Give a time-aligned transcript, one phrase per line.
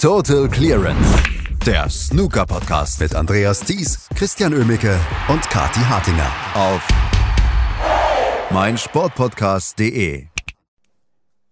[0.00, 1.22] Total Clearance.
[1.66, 6.88] Der Snooker Podcast mit Andreas Thies, Christian Ömicke und Kati Hartinger auf
[8.50, 10.26] meinsportpodcast.de.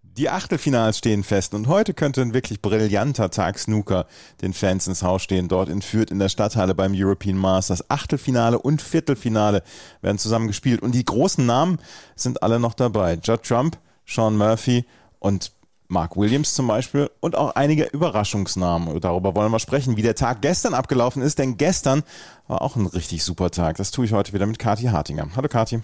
[0.01, 4.07] Die Achtelfinals stehen fest und heute könnte ein wirklich brillanter Tag Snooker
[4.41, 5.47] den Fans ins Haus stehen.
[5.47, 7.87] Dort in Fürth in der Stadthalle beim European Masters.
[7.91, 9.61] Achtelfinale und Viertelfinale
[10.01, 11.77] werden zusammen gespielt und die großen Namen
[12.15, 13.19] sind alle noch dabei.
[13.23, 13.77] Judd Trump,
[14.07, 14.85] Sean Murphy
[15.19, 15.51] und
[15.89, 19.01] Mark Williams zum Beispiel und auch einige Überraschungsnamen.
[19.01, 22.03] Darüber wollen wir sprechen, wie der Tag gestern abgelaufen ist, denn gestern
[22.47, 23.77] war auch ein richtig super Tag.
[23.77, 25.27] Das tue ich heute wieder mit Kathi Hartinger.
[25.35, 25.81] Hallo Kathi.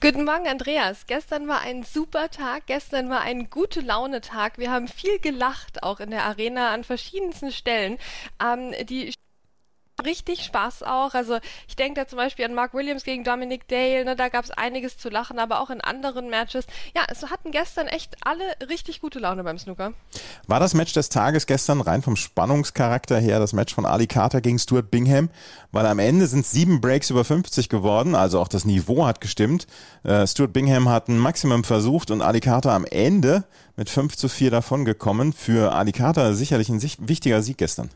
[0.00, 1.06] Guten Morgen, Andreas.
[1.06, 2.66] Gestern war ein super Tag.
[2.66, 4.58] Gestern war ein gute Laune-Tag.
[4.58, 7.98] Wir haben viel gelacht, auch in der Arena an verschiedensten Stellen.
[8.42, 9.12] Ähm, die
[10.02, 11.14] richtig Spaß auch.
[11.14, 14.44] Also ich denke da zum Beispiel an Mark Williams gegen Dominic Dale, ne, da gab
[14.44, 16.66] es einiges zu lachen, aber auch in anderen Matches.
[16.96, 19.92] Ja, es hatten gestern echt alle richtig gute Laune beim Snooker.
[20.46, 24.40] War das Match des Tages gestern rein vom Spannungscharakter her das Match von Ali Carter
[24.40, 25.30] gegen Stuart Bingham?
[25.72, 29.66] Weil am Ende sind sieben Breaks über 50 geworden, also auch das Niveau hat gestimmt.
[30.02, 33.44] Äh, Stuart Bingham hat ein Maximum versucht und Ali Carter am Ende
[33.76, 35.32] mit 5 zu 4 davon gekommen.
[35.32, 37.90] Für Ali Carter sicherlich ein wichtiger Sieg gestern.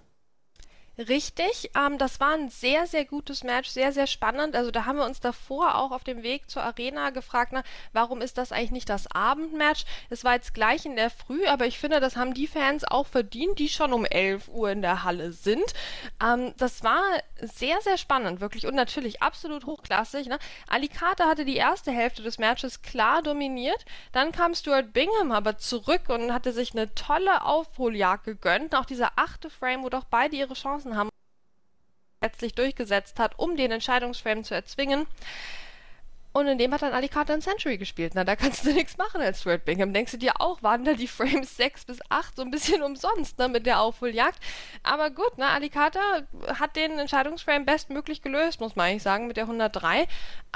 [0.99, 4.57] Richtig, ähm, das war ein sehr, sehr gutes Match, sehr, sehr spannend.
[4.57, 8.21] Also da haben wir uns davor auch auf dem Weg zur Arena gefragt, na, warum
[8.21, 9.85] ist das eigentlich nicht das Abendmatch?
[10.11, 13.07] Es war jetzt gleich in der Früh, aber ich finde, das haben die Fans auch
[13.07, 15.73] verdient, die schon um 11 Uhr in der Halle sind.
[16.21, 17.01] Ähm, das war
[17.41, 20.27] sehr, sehr spannend, wirklich und natürlich absolut hochklassig.
[20.27, 20.41] Ne?
[20.67, 23.85] Ali Carter hatte die erste Hälfte des Matches klar dominiert.
[24.11, 28.75] Dann kam Stuart Bingham aber zurück und hatte sich eine tolle Aufholjagd gegönnt.
[28.75, 30.88] Auch dieser achte Frame, wo doch beide ihre Chancen
[32.21, 35.07] letztlich durchgesetzt hat, um den Entscheidungsframe zu erzwingen.
[36.39, 38.13] Und in dem hat dann Ali Carter ein Century gespielt.
[38.15, 39.93] Na, da kannst du nichts machen als Stuart Bingham.
[39.93, 43.41] Denkst du dir auch, waren da die Frames 6 bis 8 so ein bisschen umsonst,
[43.41, 44.39] ne, mit der Aufholjagd.
[44.85, 46.29] Aber gut, ne, Ali Carter
[46.61, 50.07] hat den Entscheidungsframe bestmöglich gelöst, muss man eigentlich sagen, mit der 103.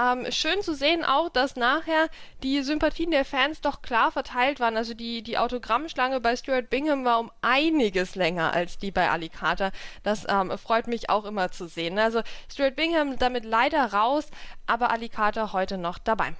[0.00, 2.08] Ähm, schön zu sehen auch, dass nachher
[2.44, 4.76] die Sympathien der Fans doch klar verteilt waren.
[4.76, 9.28] Also die, die Autogrammschlange bei Stuart Bingham war um einiges länger als die bei Ali
[9.28, 9.72] Carter.
[10.04, 11.98] Das ähm, freut mich auch immer zu sehen.
[11.98, 14.28] Also Stuart Bingham damit leider raus,
[14.66, 16.34] aber Ali Carter heute noch dabei.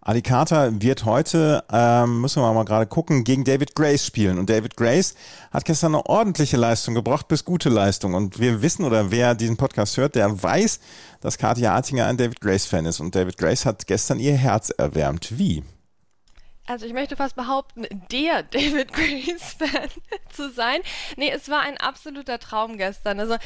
[0.00, 4.38] Ali Carter wird heute, ähm, müssen wir mal gerade gucken, gegen David Grace spielen.
[4.38, 5.14] Und David Grace
[5.50, 8.14] hat gestern eine ordentliche Leistung gebracht, bis gute Leistung.
[8.14, 10.80] Und wir wissen, oder wer diesen Podcast hört, der weiß,
[11.20, 13.00] dass Katja Artinger ein David Grace-Fan ist.
[13.00, 15.38] Und David Grace hat gestern ihr Herz erwärmt.
[15.38, 15.62] Wie?
[16.68, 19.88] also ich möchte fast behaupten, der David Grace-Fan
[20.30, 20.80] zu sein.
[21.16, 23.20] Nee, es war ein absoluter Traum gestern.
[23.20, 23.36] Also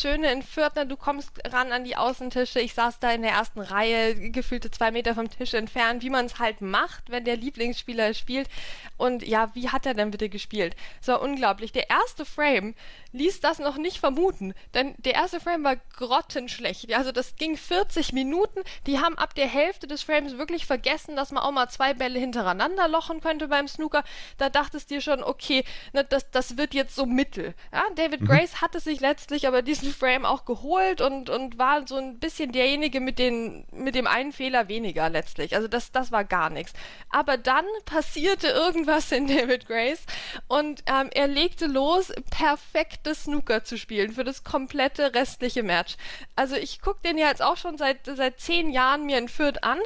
[0.00, 2.60] Schöne in Fürth, du kommst ran an die Außentische.
[2.60, 6.26] Ich saß da in der ersten Reihe, gefühlte zwei Meter vom Tisch entfernt, wie man
[6.26, 8.48] es halt macht, wenn der Lieblingsspieler spielt.
[8.96, 10.74] Und ja, wie hat er denn bitte gespielt?
[11.00, 11.72] Es war unglaublich.
[11.72, 12.74] Der erste Frame
[13.12, 16.92] ließ das noch nicht vermuten, denn der erste Frame war grottenschlecht.
[16.94, 18.60] Also das ging 40 Minuten.
[18.86, 22.18] Die haben ab der Hälfte des Frames wirklich vergessen, dass man auch mal zwei Bälle
[22.18, 24.04] hintereinander lochen könnte beim Snooker.
[24.38, 27.54] Da dachtest du dir schon, okay, na, das, das wird jetzt so mittel.
[27.72, 28.26] Ja, David mhm.
[28.26, 32.52] Grace hatte sich letztlich aber diesen Frame auch geholt und, und war so ein bisschen
[32.52, 35.54] derjenige mit, den, mit dem einen Fehler weniger letztlich.
[35.54, 36.72] Also das, das war gar nichts.
[37.10, 40.04] Aber dann passierte irgendwas in David Grace
[40.48, 45.96] und ähm, er legte los, perfektes Snooker zu spielen für das komplette restliche Match.
[46.36, 49.30] Also ich gucke den ja jetzt auch schon seit, seit zehn Jahren mir in
[49.62, 49.78] an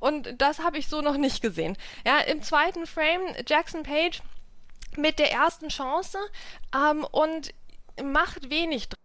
[0.00, 1.76] und das habe ich so noch nicht gesehen.
[2.06, 4.22] Ja, im zweiten Frame Jackson Page
[4.96, 6.18] mit der ersten Chance
[6.74, 7.52] ähm, und
[8.02, 9.01] macht wenig drin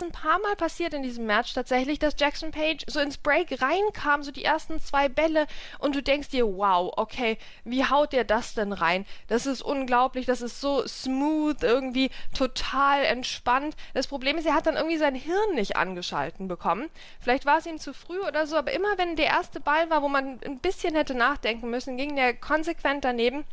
[0.00, 4.22] ein paar Mal passiert in diesem Match tatsächlich, dass Jackson Page so ins Break reinkam,
[4.22, 5.46] so die ersten zwei Bälle
[5.80, 9.06] und du denkst dir, wow, okay, wie haut der das denn rein?
[9.26, 13.76] Das ist unglaublich, das ist so smooth, irgendwie total entspannt.
[13.92, 16.88] Das Problem ist, er hat dann irgendwie sein Hirn nicht angeschalten bekommen.
[17.20, 20.02] Vielleicht war es ihm zu früh oder so, aber immer wenn der erste Ball war,
[20.02, 23.44] wo man ein bisschen hätte nachdenken müssen, ging der konsequent daneben.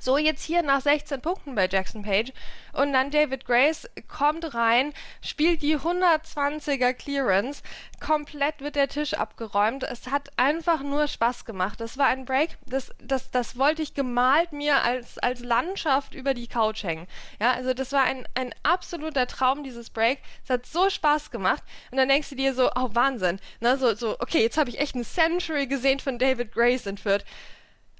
[0.00, 2.32] So, jetzt hier nach 16 Punkten bei Jackson Page.
[2.72, 7.62] Und dann David Grace kommt rein, spielt die 120er Clearance.
[8.00, 9.82] Komplett wird der Tisch abgeräumt.
[9.82, 11.80] Es hat einfach nur Spaß gemacht.
[11.80, 16.34] Das war ein Break, das, das, das wollte ich gemalt mir als, als Landschaft über
[16.34, 17.06] die Couch hängen.
[17.40, 20.20] Ja, also das war ein, ein absoluter Traum, dieses Break.
[20.44, 21.62] Es hat so Spaß gemacht.
[21.90, 23.40] Und dann denkst du dir so, oh Wahnsinn.
[23.60, 27.24] Na, so, so, okay, jetzt habe ich echt ein Century gesehen von David Grace entführt.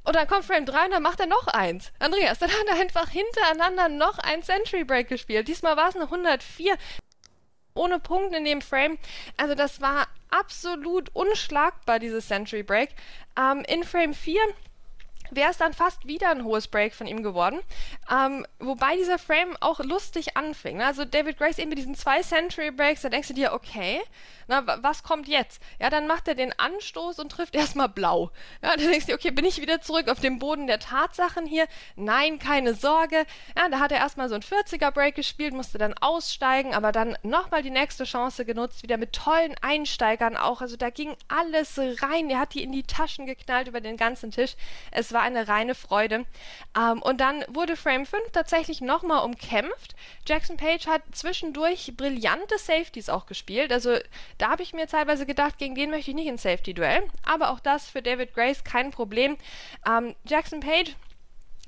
[0.04, 1.92] Und dann kommt Frame 3 und dann macht er noch eins.
[1.98, 5.48] Andreas, dann hat er einfach hintereinander noch ein Century Break gespielt.
[5.48, 6.76] Diesmal war es eine 104
[7.74, 8.98] ohne Punkt in dem Frame.
[9.36, 12.90] Also das war absolut unschlagbar, dieses Century Break.
[13.38, 14.40] Ähm, in Frame 4
[15.30, 17.60] wäre es dann fast wieder ein hohes Break von ihm geworden.
[18.10, 20.82] Ähm, wobei dieser Frame auch lustig anfing.
[20.82, 24.00] Also David Grace eben mit diesen zwei Century Breaks, da denkst du dir, okay,
[24.48, 25.62] na, was kommt jetzt?
[25.78, 28.30] Ja, dann macht er den Anstoß und trifft erstmal blau.
[28.62, 31.66] Ja, dann denkst du, okay, bin ich wieder zurück auf dem Boden der Tatsachen hier?
[31.96, 33.26] Nein, keine Sorge.
[33.56, 37.16] Ja, da hat er erstmal so ein 40er Break gespielt, musste dann aussteigen, aber dann
[37.22, 40.62] nochmal die nächste Chance genutzt, wieder mit tollen Einsteigern auch.
[40.62, 42.30] Also da ging alles rein.
[42.30, 44.56] Er hat die in die Taschen geknallt über den ganzen Tisch.
[44.90, 46.24] Es war eine reine Freude.
[46.74, 49.94] Ähm, und dann wurde Frame 5 tatsächlich nochmal umkämpft.
[50.26, 53.72] Jackson Page hat zwischendurch brillante Safeties auch gespielt.
[53.72, 53.98] Also
[54.38, 57.02] da habe ich mir teilweise gedacht, gegen den möchte ich nicht ins Safety-Duell.
[57.24, 59.36] Aber auch das für David Grace kein Problem.
[59.86, 60.94] Ähm, Jackson Page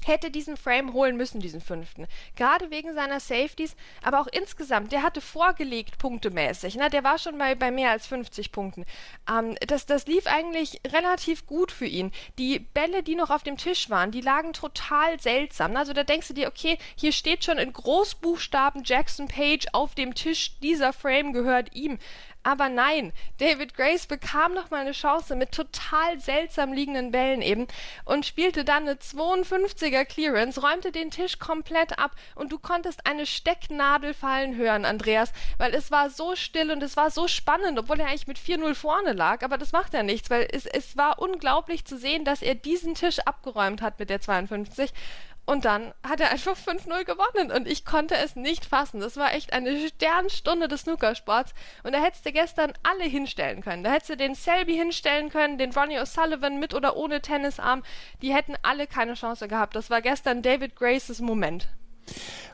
[0.04, 2.06] hätte diesen Frame holen müssen, diesen fünften.
[2.36, 6.76] Gerade wegen seiner Safeties, aber auch insgesamt, der hatte vorgelegt punktemäßig.
[6.76, 6.90] Ne?
[6.90, 8.84] Der war schon bei, bei mehr als 50 Punkten.
[9.28, 12.12] Ähm, das, das lief eigentlich relativ gut für ihn.
[12.38, 15.76] Die Bälle, die noch auf dem Tisch waren, die lagen total seltsam.
[15.76, 20.14] Also da denkst du dir, okay, hier steht schon in Großbuchstaben Jackson Page auf dem
[20.14, 21.98] Tisch, dieser Frame gehört ihm.
[22.42, 27.66] Aber nein, David Grace bekam noch mal eine Chance mit total seltsam liegenden Bällen eben
[28.06, 28.98] und spielte dann eine
[29.90, 35.32] 52er Clearance, räumte den Tisch komplett ab und du konntest eine Stecknadel fallen hören, Andreas,
[35.58, 38.74] weil es war so still und es war so spannend, obwohl er eigentlich mit 4-0
[38.74, 42.42] vorne lag, aber das macht ja nichts, weil es, es war unglaublich zu sehen, dass
[42.42, 44.92] er diesen Tisch abgeräumt hat mit der 52
[45.50, 49.00] und dann hat er einfach 5-0 gewonnen und ich konnte es nicht fassen.
[49.00, 51.54] Das war echt eine Sternstunde des Snookersports.
[51.82, 53.82] Und da hättest du gestern alle hinstellen können.
[53.82, 57.82] Da hättest du den Selby hinstellen können, den Ronnie O'Sullivan mit oder ohne Tennisarm.
[58.22, 59.74] Die hätten alle keine Chance gehabt.
[59.74, 61.68] Das war gestern David Graces Moment.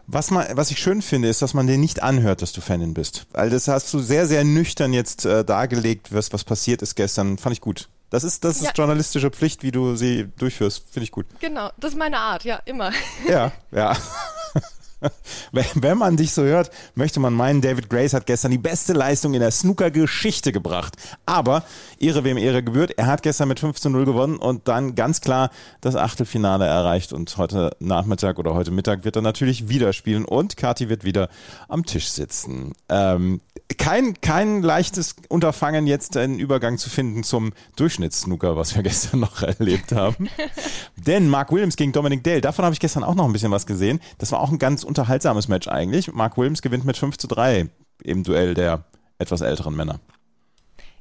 [0.07, 2.95] Was, man, was ich schön finde, ist, dass man dir nicht anhört, dass du Fanin
[2.95, 3.27] bist.
[3.33, 7.37] Weil das hast du sehr, sehr nüchtern jetzt äh, dargelegt, was, was passiert ist gestern.
[7.37, 7.91] Fand ich gut.
[8.11, 8.73] Das ist, das ist ja.
[8.75, 10.85] journalistische Pflicht, wie du sie durchführst.
[10.91, 11.26] Finde ich gut.
[11.41, 12.93] Genau, das ist meine Art, ja, immer.
[13.29, 13.97] Ja, ja.
[15.53, 19.35] Wenn man dich so hört, möchte man meinen, David Grace hat gestern die beste Leistung
[19.35, 20.97] in der Snooker-Geschichte gebracht.
[21.27, 21.65] Aber
[21.99, 22.93] Ehre wem Ehre gebührt.
[22.97, 25.51] Er hat gestern mit 15 0 gewonnen und dann ganz klar
[25.81, 27.13] das Achtelfinale erreicht.
[27.13, 31.29] Und heute Nachmittag oder heute Mittag wird er natürlich wieder spielen und Kati wird wieder
[31.69, 32.73] am Tisch sitzen.
[32.89, 33.41] Ähm,
[33.79, 39.43] kein, kein leichtes Unterfangen, jetzt einen Übergang zu finden zum Durchschnittssnooker, was wir gestern noch
[39.43, 40.29] erlebt haben.
[40.97, 43.67] Denn Mark Williams gegen Dominic Dale, davon habe ich gestern auch noch ein bisschen was
[43.67, 44.01] gesehen.
[44.19, 46.13] Das war auch ein ganz unterhaltsames Match eigentlich.
[46.13, 47.69] Mark Williams gewinnt mit 5 zu 3
[48.03, 48.85] im Duell der
[49.19, 50.01] etwas älteren Männer.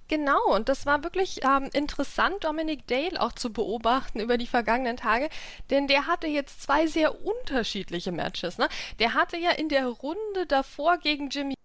[0.08, 4.98] Genau, und das war wirklich ähm, interessant, Dominic Dale auch zu beobachten über die vergangenen
[4.98, 5.30] Tage,
[5.72, 8.60] denn der hatte jetzt zwei sehr unterschiedliche Matches.
[8.60, 8.70] Ne?
[9.00, 11.56] Der hatte ja in der Runde davor gegen Jimmy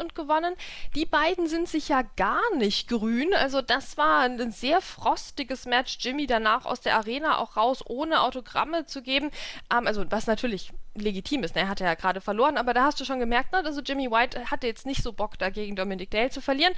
[0.00, 0.56] und gewonnen.
[0.94, 3.32] Die beiden sind sich ja gar nicht grün.
[3.34, 5.98] Also das war ein sehr frostiges Match.
[6.00, 9.30] Jimmy danach aus der Arena auch raus, ohne Autogramme zu geben.
[9.72, 11.56] Ähm, also was natürlich legitim ist.
[11.56, 13.62] Er hatte ja gerade verloren, aber da hast du schon gemerkt, ne?
[13.64, 16.74] also Jimmy White hatte jetzt nicht so Bock dagegen Dominic Dale zu verlieren.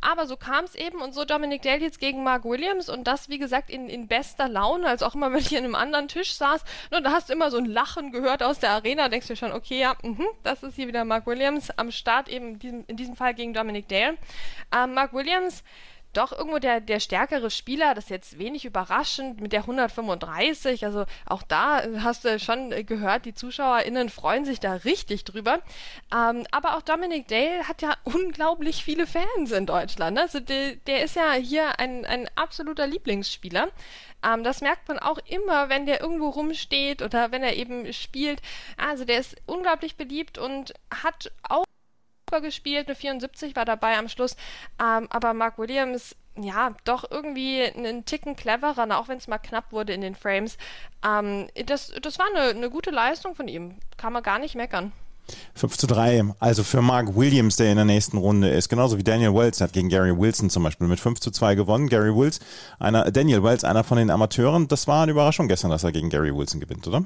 [0.00, 3.28] Aber so kam es eben und so Dominic Dale jetzt gegen Mark Williams und das,
[3.28, 6.34] wie gesagt, in, in bester Laune, als auch immer, wenn ich an einem anderen Tisch
[6.34, 6.64] saß.
[6.90, 7.02] Ne?
[7.02, 9.80] Da hast du immer so ein Lachen gehört aus der Arena, denkst du schon, okay,
[9.80, 13.16] ja, mh, das ist hier wieder Mark Williams am Start, eben in diesem, in diesem
[13.16, 14.16] Fall gegen Dominic Dale.
[14.74, 15.62] Ähm, Mark Williams
[16.12, 20.84] doch irgendwo der, der stärkere Spieler, das ist jetzt wenig überraschend mit der 135.
[20.84, 25.60] Also auch da hast du schon gehört, die ZuschauerInnen freuen sich da richtig drüber.
[26.14, 30.18] Ähm, aber auch Dominic Dale hat ja unglaublich viele Fans in Deutschland.
[30.18, 33.68] Also der, der ist ja hier ein, ein absoluter Lieblingsspieler.
[34.24, 38.40] Ähm, das merkt man auch immer, wenn der irgendwo rumsteht oder wenn er eben spielt.
[38.76, 41.64] Also der ist unglaublich beliebt und hat auch
[42.40, 44.36] gespielt, eine 74 war dabei am Schluss,
[44.80, 49.70] ähm, aber Mark Williams ja, doch irgendwie einen Ticken cleverer, auch wenn es mal knapp
[49.70, 50.56] wurde in den Frames.
[51.06, 53.76] Ähm, das, das war eine, eine gute Leistung von ihm.
[53.96, 54.92] Kann man gar nicht meckern.
[55.54, 59.04] 5 zu 3, also für Mark Williams, der in der nächsten Runde ist, genauso wie
[59.04, 61.88] Daniel Wells hat gegen Gary Wilson zum Beispiel mit 5 zu 2 gewonnen.
[61.88, 62.40] Gary Wills,
[62.78, 66.10] einer, Daniel Wells, einer von den Amateuren, das war eine Überraschung gestern, dass er gegen
[66.10, 67.04] Gary Wilson gewinnt, oder?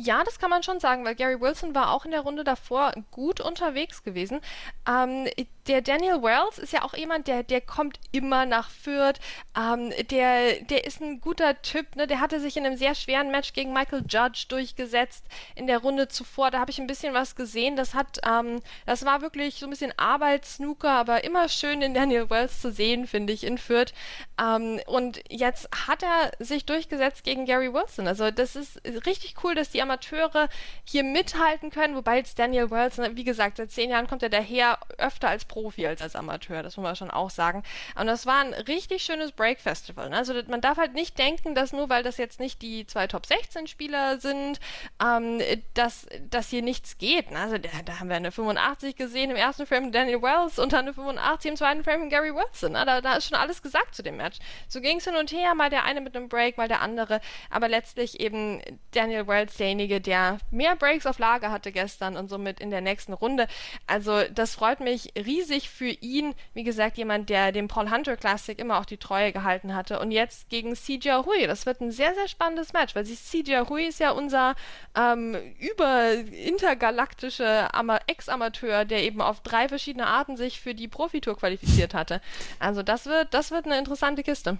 [0.00, 2.92] Ja, das kann man schon sagen, weil Gary Wilson war auch in der Runde davor
[3.10, 4.40] gut unterwegs gewesen.
[4.88, 5.26] Ähm,
[5.68, 9.20] der Daniel Wells ist ja auch jemand, der, der kommt immer nach Fürth.
[9.56, 11.94] Ähm, der, der ist ein guter Typ.
[11.94, 12.06] Ne?
[12.06, 16.08] Der hatte sich in einem sehr schweren Match gegen Michael Judge durchgesetzt in der Runde
[16.08, 16.50] zuvor.
[16.50, 17.76] Da habe ich ein bisschen was gesehen.
[17.76, 22.30] Das hat, ähm, das war wirklich so ein bisschen Arbeitssnooker, aber immer schön den Daniel
[22.30, 23.92] Wells zu sehen, finde ich, in Fürth.
[24.40, 28.08] Ähm, und jetzt hat er sich durchgesetzt gegen Gary Wilson.
[28.08, 30.48] Also das ist richtig cool, dass die Amateure
[30.84, 34.30] hier mithalten können, wobei jetzt Daniel Wells, ne, wie gesagt, seit zehn Jahren kommt er
[34.30, 37.62] daher öfter als Pro Profi als als Amateur, das muss man schon auch sagen.
[37.98, 40.08] Und das war ein richtig schönes Break-Festival.
[40.08, 40.16] Ne?
[40.16, 43.26] Also man darf halt nicht denken, dass nur weil das jetzt nicht die zwei Top
[43.26, 44.60] 16 Spieler sind,
[45.02, 45.42] ähm,
[45.74, 47.30] dass, dass hier nichts geht.
[47.30, 47.38] Ne?
[47.38, 50.86] Also da, da, haben wir eine 85 gesehen im ersten Frame Daniel Wells und dann
[50.86, 52.72] eine 85 im zweiten Frame Gary Wilson.
[52.72, 52.84] Ne?
[52.86, 54.38] Da, da ist schon alles gesagt zu dem Match.
[54.68, 57.20] So ging es hin und her, mal der eine mit einem Break, mal der andere.
[57.50, 58.62] Aber letztlich eben
[58.92, 63.12] Daniel Wells derjenige, der mehr Breaks auf Lager hatte gestern und somit in der nächsten
[63.12, 63.48] Runde.
[63.88, 66.34] Also das freut mich riesig für ihn.
[66.54, 69.98] Wie gesagt, jemand, der dem Paul Hunter Classic immer auch die Treue gehalten hatte.
[70.00, 71.46] Und jetzt gegen CJ Hui.
[71.46, 74.54] Das wird ein sehr, sehr spannendes Match, weil CJ Hui ist ja unser
[74.96, 77.68] ähm, über intergalaktische
[78.06, 82.20] Ex-Amateur, der eben auf drei verschiedene Arten sich für die Profitour qualifiziert hatte.
[82.58, 84.58] Also das wird, das wird eine interessante Kiste.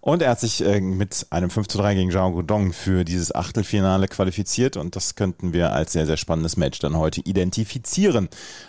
[0.00, 3.34] Und er hat sich äh, mit einem 5 zu 3 gegen Zhao Guodong für dieses
[3.34, 8.28] Achtelfinale qualifiziert und das könnten wir als sehr, sehr spannendes Match dann heute identifizieren.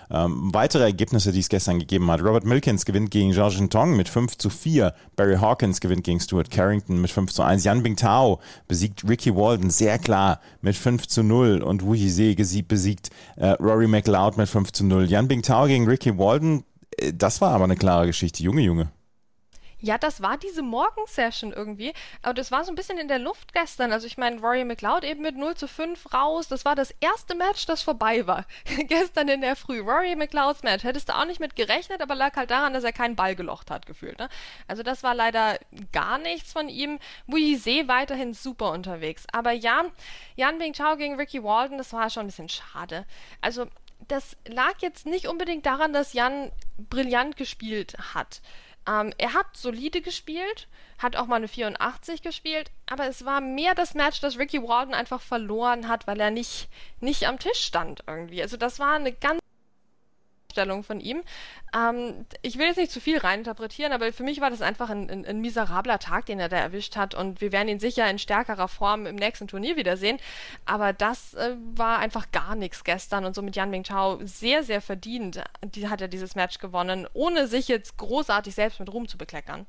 [0.09, 2.21] Ähm, weitere Ergebnisse, die es gestern gegeben hat.
[2.21, 4.93] Robert Milkins gewinnt gegen Zhao Jintong mit 5 zu 4.
[5.15, 7.63] Barry Hawkins gewinnt gegen Stuart Carrington mit 5 zu 1.
[7.63, 13.09] Yan Bingtao besiegt Ricky Walden sehr klar mit 5 zu 0 und Wu Yise besiegt
[13.37, 15.05] äh, Rory McLeod mit 5 zu 0.
[15.05, 16.63] Yan Bingtao gegen Ricky Walden,
[16.97, 18.43] äh, das war aber eine klare Geschichte.
[18.43, 18.91] Junge, Junge.
[19.81, 21.93] Ja, das war diese Morgensession irgendwie.
[22.21, 23.91] Aber das war so ein bisschen in der Luft gestern.
[23.91, 26.47] Also ich meine, Rory McLeod eben mit 0 zu 5 raus.
[26.47, 28.45] Das war das erste Match, das vorbei war.
[28.87, 29.79] gestern in der Früh.
[29.79, 30.83] Rory McLeods Match.
[30.83, 33.71] Hättest du auch nicht mit gerechnet, aber lag halt daran, dass er keinen Ball gelocht
[33.71, 34.19] hat, gefühlt.
[34.19, 34.29] Ne?
[34.67, 35.57] Also das war leider
[35.91, 36.99] gar nichts von ihm.
[37.25, 37.57] Wuyi
[37.87, 39.25] weiterhin super unterwegs.
[39.31, 39.85] Aber ja,
[40.35, 43.05] Yan Bing Chao gegen Ricky Walden, das war schon ein bisschen schade.
[43.41, 43.65] Also
[44.07, 48.41] das lag jetzt nicht unbedingt daran, dass Jan brillant gespielt hat.
[48.87, 53.75] Ähm, er hat solide gespielt, hat auch mal eine 84 gespielt, aber es war mehr
[53.75, 56.69] das Match, das Ricky Walden einfach verloren hat, weil er nicht,
[56.99, 58.41] nicht am Tisch stand irgendwie.
[58.41, 59.39] Also das war eine ganz
[60.51, 61.21] Stellung von ihm.
[61.75, 65.09] Ähm, ich will jetzt nicht zu viel reininterpretieren, aber für mich war das einfach ein,
[65.09, 68.19] ein, ein, miserabler Tag, den er da erwischt hat und wir werden ihn sicher in
[68.19, 70.19] stärkerer Form im nächsten Turnier wiedersehen.
[70.65, 74.63] Aber das äh, war einfach gar nichts gestern und so mit Yan Ming Chao sehr,
[74.63, 79.07] sehr verdient die, hat er dieses Match gewonnen, ohne sich jetzt großartig selbst mit Ruhm
[79.07, 79.65] zu bekleckern.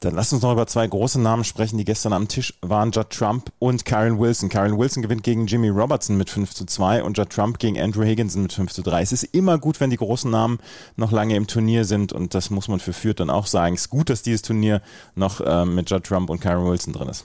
[0.00, 3.10] Dann lass uns noch über zwei große Namen sprechen, die gestern am Tisch waren, Judd
[3.10, 4.48] Trump und Karen Wilson.
[4.48, 8.02] Karen Wilson gewinnt gegen Jimmy Robertson mit 5 zu 2 und Judd Trump gegen Andrew
[8.02, 9.00] Higginson mit 5 zu 3.
[9.00, 10.58] Es ist immer gut, wenn die großen Namen
[10.96, 13.74] noch lange im Turnier sind und das muss man für Fürth dann auch sagen.
[13.74, 14.82] Es ist gut, dass dieses Turnier
[15.14, 17.24] noch äh, mit Judd Trump und Karen Wilson drin ist.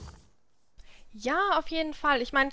[1.12, 2.22] Ja, auf jeden Fall.
[2.22, 2.50] Ich meine,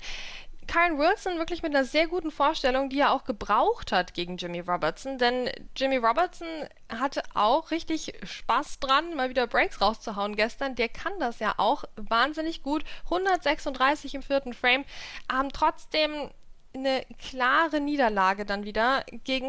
[0.66, 4.60] Karen Wilson wirklich mit einer sehr guten Vorstellung, die er auch gebraucht hat gegen Jimmy
[4.60, 6.46] Robertson, denn Jimmy Robertson
[6.88, 10.74] hatte auch richtig Spaß dran, mal wieder Breaks rauszuhauen gestern.
[10.74, 12.84] Der kann das ja auch wahnsinnig gut.
[13.04, 14.84] 136 im vierten Frame,
[15.32, 16.30] ähm, trotzdem
[16.74, 19.48] eine klare Niederlage dann wieder gegen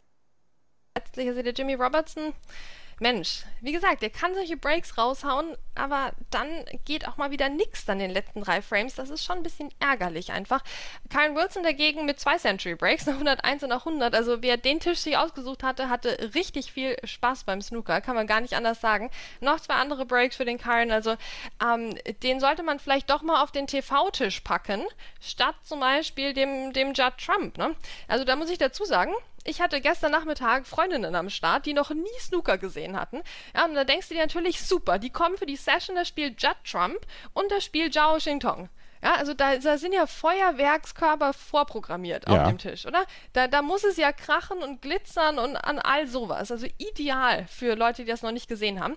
[0.96, 2.34] letztlich, also der Jimmy Robertson
[3.00, 6.48] Mensch, wie gesagt, der kann solche Breaks raushauen, aber dann
[6.86, 7.48] geht auch mal wieder
[7.86, 8.96] dann in den letzten drei Frames.
[8.96, 10.64] Das ist schon ein bisschen ärgerlich einfach.
[11.10, 14.16] Kyle Wilson dagegen mit zwei Century Breaks, nach 101 und nach 100.
[14.16, 18.26] Also wer den Tisch sich ausgesucht hatte, hatte richtig viel Spaß beim Snooker, kann man
[18.26, 19.12] gar nicht anders sagen.
[19.42, 21.16] Noch zwei andere Breaks für den Karen, also
[21.64, 24.84] ähm, den sollte man vielleicht doch mal auf den TV-Tisch packen,
[25.22, 27.58] statt zum Beispiel dem, dem Judd Trump.
[27.58, 27.76] Ne?
[28.08, 29.14] Also da muss ich dazu sagen,
[29.48, 33.22] ich hatte gestern Nachmittag Freundinnen am Start, die noch nie Snooker gesehen hatten.
[33.56, 36.42] Ja, und da denkst du dir natürlich, super, die kommen für die Session, das spielt
[36.42, 37.00] Judd Trump
[37.34, 38.70] und das spielt Zhao Xingtong.
[39.04, 42.42] Ja, also da, da, sind ja Feuerwerkskörper vorprogrammiert ja.
[42.42, 43.06] auf dem Tisch, oder?
[43.34, 46.52] Da, da muss es ja krachen und glitzern und an all sowas.
[46.52, 48.96] Also ideal für Leute, die das noch nicht gesehen haben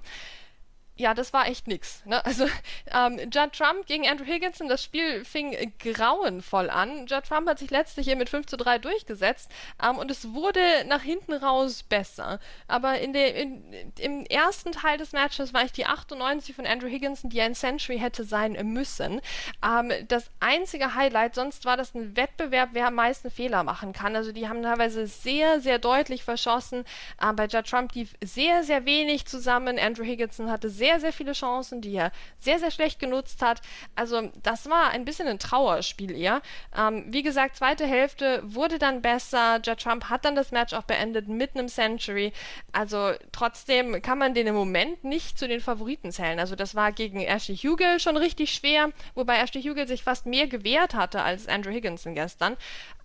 [1.01, 2.05] ja, das war echt nix.
[2.05, 2.25] Ne?
[2.25, 2.47] Also
[2.95, 7.07] ähm, Judd Trump gegen Andrew Higginson, das Spiel fing grauenvoll an.
[7.07, 9.51] Judd Trump hat sich letztlich hier mit 5 zu 3 durchgesetzt
[9.83, 12.39] ähm, und es wurde nach hinten raus besser.
[12.69, 16.89] Aber in der, in, im ersten Teil des Matches war ich die 98 von Andrew
[16.89, 19.23] Higginson, die ein Century hätte sein müssen.
[19.65, 24.15] Ähm, das einzige Highlight, sonst war das ein Wettbewerb, wer am meisten Fehler machen kann.
[24.15, 26.85] Also die haben teilweise sehr, sehr deutlich verschossen.
[27.23, 29.79] Ähm, bei Judd Trump lief sehr, sehr wenig zusammen.
[29.79, 33.61] Andrew Higginson hatte sehr sehr, sehr viele Chancen, die er sehr, sehr schlecht genutzt hat.
[33.95, 36.43] Also das war ein bisschen ein Trauerspiel eher.
[36.77, 39.61] Ähm, wie gesagt, zweite Hälfte wurde dann besser.
[39.65, 42.33] Judd Trump hat dann das Match auch beendet mit einem Century.
[42.73, 46.41] Also trotzdem kann man den im Moment nicht zu den Favoriten zählen.
[46.41, 50.49] Also das war gegen Ashley Hugel schon richtig schwer, wobei Ashley Hugel sich fast mehr
[50.49, 52.57] gewehrt hatte als Andrew Higginson gestern.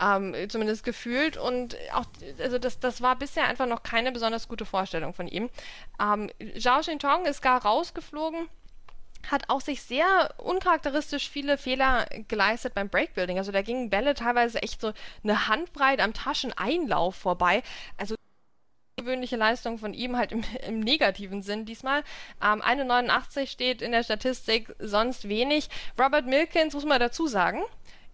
[0.02, 1.38] Ähm, zumindest gefühlt.
[1.38, 2.06] Und auch,
[2.40, 5.52] also das, das war bisher einfach noch keine besonders gute Vorstellung von ihm.
[6.02, 8.48] Ähm, Zhao Xintong ist gar rausgeflogen
[9.32, 13.38] hat auch sich sehr uncharakteristisch viele Fehler geleistet beim Breakbuilding.
[13.38, 14.94] Also da gingen Bälle teilweise echt so
[15.24, 17.64] eine Handbreit am Tascheneinlauf vorbei.
[17.98, 18.16] Also
[18.98, 22.04] ungewöhnliche Leistung von ihm, halt im, im negativen Sinn diesmal.
[22.44, 25.70] Ähm, eine 89 steht in der Statistik, sonst wenig.
[26.00, 27.62] Robert Milkins, muss man dazu sagen,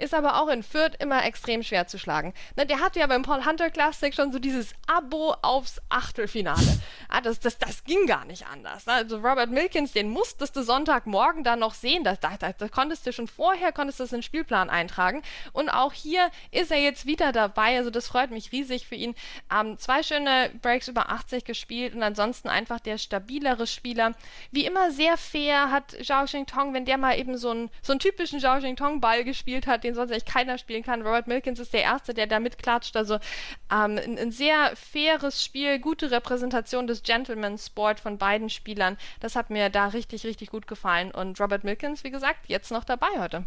[0.01, 2.34] ist aber auch in Fürth immer extrem schwer zu schlagen.
[2.55, 6.79] Ne, der hatte ja beim Paul Hunter Classic schon so dieses Abo aufs Achtelfinale.
[7.10, 8.86] ah, das, das, das ging gar nicht anders.
[8.86, 8.93] Ne?
[8.93, 12.03] Also Robert Milkins, den musstest du Sonntagmorgen dann noch sehen.
[12.03, 15.22] Da, da, da, da konntest du schon vorher, konntest du das in den Spielplan eintragen.
[15.53, 17.77] Und auch hier ist er jetzt wieder dabei.
[17.77, 19.15] Also das freut mich riesig für ihn.
[19.53, 24.13] Ähm, zwei schöne Breaks über 80 gespielt und ansonsten einfach der stabilere Spieler.
[24.51, 28.00] Wie immer sehr fair hat Zhao Xingtong, wenn der mal eben so einen, so einen
[28.00, 31.01] typischen Zhao Xingtong-Ball gespielt hat, den den sonst echt keiner spielen kann.
[31.01, 32.95] Robert Milkins ist der Erste, der da mitklatscht.
[32.95, 38.98] Also ähm, ein, ein, sehr faires Spiel, gute Repräsentation des Gentleman Sport von beiden Spielern.
[39.19, 41.12] Das hat mir da richtig, richtig gut gefallen.
[41.12, 43.45] Und Robert Milkins, wie gesagt, jetzt noch dabei heute.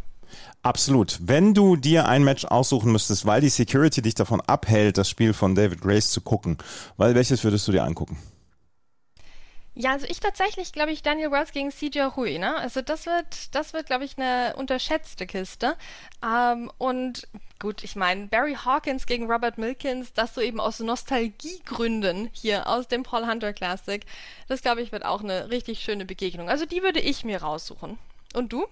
[0.62, 1.18] Absolut.
[1.20, 5.32] Wenn du dir ein Match aussuchen müsstest, weil die Security dich davon abhält, das Spiel
[5.32, 6.58] von David Grace zu gucken,
[6.96, 8.16] weil welches würdest du dir angucken?
[9.76, 12.56] Ja, also ich tatsächlich, glaube ich, Daniel Wells gegen CJ Hui, ne?
[12.56, 15.76] Also das wird, das wird, glaube ich, eine unterschätzte Kiste.
[16.24, 17.26] Ähm, und
[17.58, 22.86] gut, ich meine, Barry Hawkins gegen Robert Milkins, das so eben aus Nostalgiegründen hier aus
[22.86, 24.04] dem Paul Hunter Classic,
[24.46, 26.48] das, glaube ich, wird auch eine richtig schöne Begegnung.
[26.48, 27.98] Also die würde ich mir raussuchen.
[28.32, 28.66] Und du?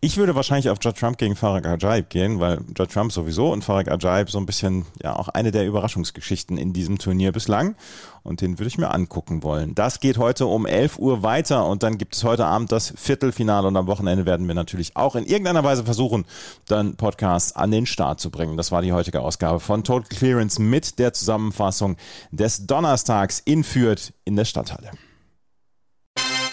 [0.00, 3.64] Ich würde wahrscheinlich auf Judd Trump gegen Farag Ajaib gehen, weil Judd Trump sowieso und
[3.64, 7.76] Farag Ajaib so ein bisschen, ja, auch eine der Überraschungsgeschichten in diesem Turnier bislang.
[8.22, 9.74] Und den würde ich mir angucken wollen.
[9.74, 13.68] Das geht heute um 11 Uhr weiter und dann gibt es heute Abend das Viertelfinale
[13.68, 16.26] und am Wochenende werden wir natürlich auch in irgendeiner Weise versuchen,
[16.68, 18.56] dann Podcasts an den Start zu bringen.
[18.56, 21.96] Das war die heutige Ausgabe von Total Clearance mit der Zusammenfassung
[22.32, 24.90] des Donnerstags in Fürth in der Stadthalle.